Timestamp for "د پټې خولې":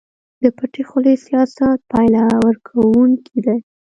0.41-1.13